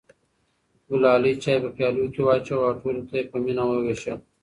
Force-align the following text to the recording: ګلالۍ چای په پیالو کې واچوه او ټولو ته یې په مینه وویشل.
ګلالۍ 0.87 1.33
چای 1.43 1.57
په 1.63 1.69
پیالو 1.75 2.05
کې 2.13 2.21
واچوه 2.23 2.63
او 2.67 2.77
ټولو 2.81 3.01
ته 3.07 3.13
یې 3.19 3.27
په 3.31 3.37
مینه 3.43 3.63
وویشل. 3.65 4.17